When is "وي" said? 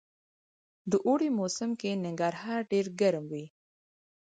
3.31-3.45